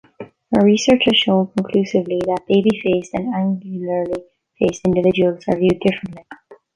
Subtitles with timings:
[0.55, 4.23] Her research has shown conclusively that babyfaced and angularly
[4.57, 6.23] faced individuals are viewed differently.